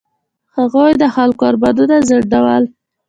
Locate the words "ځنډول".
2.07-2.63